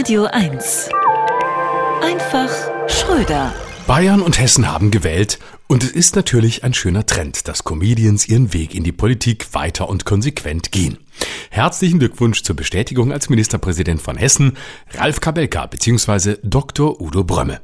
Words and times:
Radio 0.00 0.24
1. 0.24 0.88
Einfach 2.00 2.48
Schröder. 2.88 3.52
Bayern 3.86 4.22
und 4.22 4.40
Hessen 4.40 4.72
haben 4.72 4.90
gewählt 4.90 5.38
und 5.66 5.84
es 5.84 5.90
ist 5.90 6.16
natürlich 6.16 6.64
ein 6.64 6.72
schöner 6.72 7.04
Trend, 7.04 7.46
dass 7.48 7.64
Comedians 7.64 8.26
ihren 8.26 8.54
Weg 8.54 8.74
in 8.74 8.82
die 8.82 8.92
Politik 8.92 9.52
weiter 9.52 9.90
und 9.90 10.06
konsequent 10.06 10.72
gehen. 10.72 10.96
Herzlichen 11.50 11.98
Glückwunsch 11.98 12.42
zur 12.42 12.56
Bestätigung 12.56 13.12
als 13.12 13.28
Ministerpräsident 13.28 14.00
von 14.00 14.16
Hessen, 14.16 14.56
Ralf 14.94 15.20
Kabelka 15.20 15.66
bzw. 15.66 16.36
Dr. 16.42 17.00
Udo 17.00 17.24
Brömme. 17.24 17.60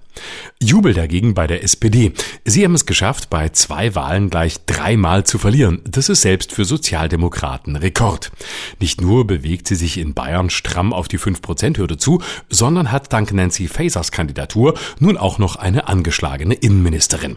Jubel 0.61 0.95
dagegen 0.95 1.35
bei 1.35 1.47
der 1.47 1.63
SPD. 1.63 2.13
Sie 2.45 2.65
haben 2.65 2.75
es 2.75 2.87
geschafft, 2.87 3.29
bei 3.29 3.51
zwei 3.51 3.95
Wahlen 3.95 4.31
gleich 4.31 4.57
dreimal 4.65 5.25
zu 5.25 5.39
verlieren. 5.39 5.83
Das 5.87 6.09
ist 6.09 6.23
selbst 6.23 6.53
für 6.53 6.65
Sozialdemokraten 6.65 7.77
Rekord. 7.77 8.33
Nicht 8.81 9.01
nur 9.01 9.27
bewegt 9.27 9.69
sie 9.69 9.75
sich 9.75 9.99
in 9.99 10.15
Bayern 10.15 10.49
stramm 10.49 10.95
auf 10.95 11.09
die 11.09 11.19
5%-Hürde 11.19 11.99
zu, 11.99 12.23
sondern 12.49 12.91
hat 12.91 13.13
dank 13.13 13.33
Nancy 13.33 13.69
Fasers 13.69 14.11
Kandidatur 14.11 14.75
nun 14.99 15.19
auch 15.19 15.39
noch 15.39 15.57
eine 15.57 15.89
angeschlagene 15.89 16.55
Innenministerin. 16.55 17.37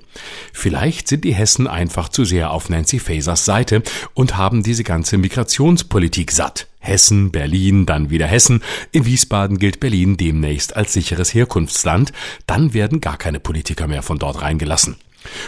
Vielleicht 0.53 1.09
sind 1.09 1.25
die 1.25 1.33
Hessen 1.33 1.67
einfach 1.67 2.07
zu 2.09 2.23
sehr 2.23 2.51
auf 2.51 2.69
Nancy 2.69 2.99
Fasers 2.99 3.43
Seite 3.43 3.83
und 4.13 4.37
haben 4.37 4.63
diese 4.63 4.83
ganze 4.83 5.17
Migrationspolitik 5.17 6.08
satt. 6.29 6.67
Hessen, 6.79 7.31
Berlin, 7.31 7.85
dann 7.85 8.09
wieder 8.09 8.27
Hessen. 8.27 8.61
In 8.91 9.05
Wiesbaden 9.05 9.59
gilt 9.59 9.79
Berlin 9.79 10.17
demnächst 10.17 10.75
als 10.75 10.93
sicheres 10.93 11.33
Herkunftsland. 11.33 12.13
Dann 12.47 12.73
werden 12.73 13.01
gar 13.01 13.17
keine 13.17 13.39
Politiker 13.39 13.87
mehr 13.87 14.01
von 14.01 14.17
dort 14.17 14.41
reingelassen. 14.41 14.95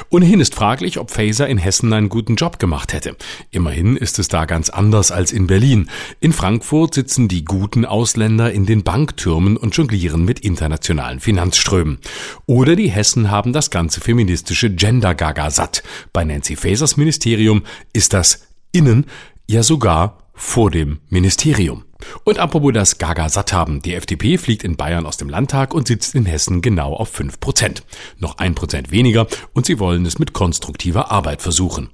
Ohnehin 0.09 0.41
ist 0.41 0.53
fraglich, 0.53 0.99
ob 0.99 1.11
Faser 1.11 1.47
in 1.47 1.57
Hessen 1.57 1.93
einen 1.93 2.09
guten 2.09 2.35
Job 2.35 2.59
gemacht 2.59 2.91
hätte. 2.91 3.15
Immerhin 3.51 3.95
ist 3.95 4.19
es 4.19 4.27
da 4.27 4.45
ganz 4.45 4.69
anders 4.69 5.11
als 5.11 5.31
in 5.31 5.47
Berlin. 5.47 5.89
In 6.19 6.33
Frankfurt 6.33 6.93
sitzen 6.93 7.29
die 7.29 7.45
guten 7.45 7.85
Ausländer 7.85 8.51
in 8.51 8.65
den 8.65 8.83
Banktürmen 8.83 9.55
und 9.55 9.75
jonglieren 9.75 10.25
mit 10.25 10.41
internationalen 10.41 11.21
Finanzströmen. 11.21 11.99
Oder 12.45 12.75
die 12.75 12.91
Hessen 12.91 13.31
haben 13.31 13.53
das 13.53 13.69
ganze 13.69 14.01
feministische 14.01 14.69
Gender-Gaga 14.69 15.49
satt. 15.49 15.83
Bei 16.11 16.25
Nancy 16.25 16.57
Fasers 16.57 16.97
Ministerium 16.97 17.63
ist 17.93 18.13
das 18.13 18.47
innen 18.73 19.05
ja 19.47 19.63
sogar 19.63 20.17
vor 20.33 20.71
dem 20.71 20.99
Ministerium. 21.09 21.83
Und 22.23 22.39
apropos 22.39 22.73
das 22.73 22.97
Gaga 22.97 23.29
satt 23.29 23.53
haben, 23.53 23.81
die 23.81 23.93
FDP 23.93 24.37
fliegt 24.37 24.63
in 24.63 24.75
Bayern 24.75 25.05
aus 25.05 25.17
dem 25.17 25.29
Landtag 25.29 25.73
und 25.73 25.87
sitzt 25.87 26.15
in 26.15 26.25
Hessen 26.25 26.61
genau 26.61 26.93
auf 26.93 27.09
5 27.09 27.39
Prozent. 27.39 27.83
Noch 28.17 28.37
ein 28.37 28.55
Prozent 28.55 28.91
weniger 28.91 29.27
und 29.53 29.65
sie 29.65 29.79
wollen 29.79 30.05
es 30.05 30.19
mit 30.19 30.33
konstruktiver 30.33 31.11
Arbeit 31.11 31.41
versuchen. 31.41 31.89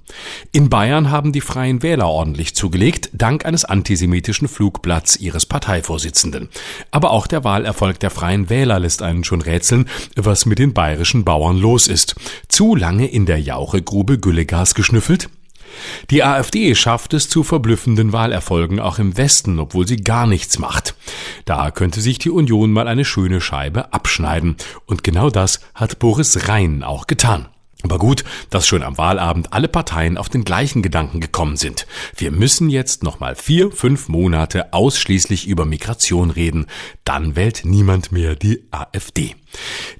In 0.52 0.70
Bayern 0.70 1.10
haben 1.10 1.32
die 1.32 1.40
Freien 1.40 1.82
Wähler 1.82 2.08
ordentlich 2.08 2.54
zugelegt, 2.54 3.10
dank 3.12 3.44
eines 3.44 3.64
antisemitischen 3.64 4.48
Flugblatts 4.48 5.16
ihres 5.16 5.46
Parteivorsitzenden. 5.46 6.48
Aber 6.90 7.10
auch 7.10 7.26
der 7.26 7.44
Wahlerfolg 7.44 8.00
der 8.00 8.10
Freien 8.10 8.50
Wähler 8.50 8.78
lässt 8.78 9.02
einen 9.02 9.24
schon 9.24 9.42
rätseln, 9.42 9.88
was 10.16 10.46
mit 10.46 10.58
den 10.58 10.72
bayerischen 10.72 11.24
Bauern 11.24 11.58
los 11.58 11.86
ist. 11.86 12.14
Zu 12.48 12.74
lange 12.74 13.06
in 13.06 13.26
der 13.26 13.40
Jauchegrube 13.40 14.18
Güllegas 14.18 14.74
geschnüffelt? 14.74 15.28
Die 16.10 16.24
AfD 16.24 16.74
schafft 16.74 17.14
es 17.14 17.28
zu 17.28 17.42
verblüffenden 17.42 18.12
Wahlerfolgen 18.12 18.80
auch 18.80 18.98
im 18.98 19.16
Westen, 19.16 19.58
obwohl 19.58 19.86
sie 19.86 19.96
gar 19.96 20.26
nichts 20.26 20.58
macht. 20.58 20.94
Da 21.44 21.70
könnte 21.70 22.00
sich 22.00 22.18
die 22.18 22.30
Union 22.30 22.70
mal 22.72 22.88
eine 22.88 23.04
schöne 23.04 23.40
Scheibe 23.40 23.92
abschneiden. 23.92 24.56
Und 24.86 25.04
genau 25.04 25.30
das 25.30 25.60
hat 25.74 25.98
Boris 25.98 26.48
Rhein 26.48 26.82
auch 26.82 27.06
getan. 27.06 27.48
Aber 27.84 27.98
gut, 27.98 28.24
dass 28.50 28.66
schon 28.66 28.82
am 28.82 28.98
Wahlabend 28.98 29.52
alle 29.52 29.68
Parteien 29.68 30.18
auf 30.18 30.28
den 30.28 30.42
gleichen 30.42 30.82
Gedanken 30.82 31.20
gekommen 31.20 31.56
sind. 31.56 31.86
Wir 32.16 32.32
müssen 32.32 32.70
jetzt 32.70 33.04
nochmal 33.04 33.36
vier, 33.36 33.70
fünf 33.70 34.08
Monate 34.08 34.72
ausschließlich 34.72 35.46
über 35.46 35.64
Migration 35.64 36.30
reden. 36.30 36.66
Dann 37.08 37.36
wählt 37.36 37.62
niemand 37.64 38.12
mehr 38.12 38.34
die 38.34 38.64
AfD. 38.70 39.34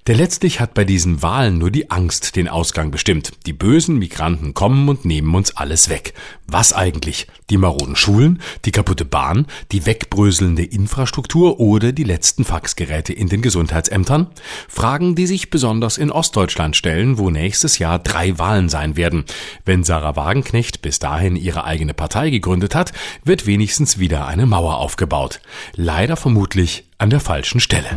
Der 0.06 0.14
letztlich 0.14 0.60
hat 0.60 0.74
bei 0.74 0.84
diesen 0.84 1.22
Wahlen 1.22 1.56
nur 1.56 1.70
die 1.70 1.90
Angst 1.90 2.36
den 2.36 2.48
Ausgang 2.48 2.90
bestimmt. 2.90 3.32
Die 3.46 3.54
bösen 3.54 3.98
Migranten 3.98 4.52
kommen 4.52 4.90
und 4.90 5.06
nehmen 5.06 5.34
uns 5.34 5.56
alles 5.56 5.88
weg. 5.88 6.12
Was 6.46 6.74
eigentlich? 6.74 7.26
Die 7.48 7.56
maroden 7.56 7.96
Schulen, 7.96 8.42
die 8.66 8.72
kaputte 8.72 9.06
Bahn, 9.06 9.46
die 9.72 9.86
wegbröselnde 9.86 10.64
Infrastruktur 10.64 11.60
oder 11.60 11.92
die 11.92 12.04
letzten 12.04 12.44
Faxgeräte 12.44 13.14
in 13.14 13.28
den 13.28 13.40
Gesundheitsämtern? 13.40 14.26
Fragen, 14.68 15.14
die 15.14 15.26
sich 15.26 15.48
besonders 15.48 15.96
in 15.96 16.10
Ostdeutschland 16.10 16.76
stellen, 16.76 17.16
wo 17.16 17.30
nächstes 17.30 17.78
Jahr 17.78 17.98
drei 17.98 18.38
Wahlen 18.38 18.68
sein 18.68 18.96
werden. 18.96 19.24
Wenn 19.64 19.82
Sarah 19.82 20.16
Wagenknecht 20.16 20.82
bis 20.82 20.98
dahin 20.98 21.36
ihre 21.36 21.64
eigene 21.64 21.94
Partei 21.94 22.28
gegründet 22.28 22.74
hat, 22.74 22.92
wird 23.24 23.46
wenigstens 23.46 23.98
wieder 23.98 24.26
eine 24.26 24.44
Mauer 24.44 24.76
aufgebaut. 24.76 25.40
Leider 25.74 26.16
vermutlich 26.16 26.84
an 26.98 27.10
der 27.10 27.20
falschen 27.20 27.60
Stelle. 27.60 27.88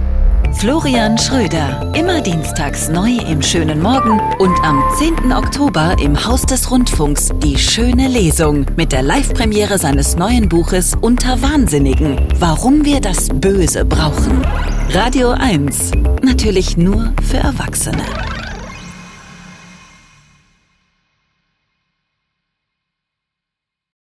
Florian 0.53 1.17
Schröder, 1.17 1.91
immer 1.95 2.21
dienstags 2.21 2.89
neu 2.89 3.09
im 3.27 3.41
schönen 3.41 3.81
Morgen 3.81 4.19
und 4.37 4.55
am 4.63 4.83
10. 4.97 5.33
Oktober 5.33 5.95
im 5.99 6.23
Haus 6.25 6.43
des 6.43 6.69
Rundfunks 6.69 7.29
die 7.41 7.57
schöne 7.57 8.07
Lesung 8.07 8.65
mit 8.75 8.91
der 8.91 9.01
Live-Premiere 9.01 9.79
seines 9.79 10.15
neuen 10.17 10.49
Buches 10.49 10.93
Unter 10.99 11.41
Wahnsinnigen. 11.41 12.27
Warum 12.37 12.85
wir 12.85 13.01
das 13.01 13.29
Böse 13.29 13.85
brauchen. 13.85 14.45
Radio 14.91 15.31
1. 15.31 15.91
Natürlich 16.21 16.77
nur 16.77 17.13
für 17.27 17.37
Erwachsene. 17.37 18.03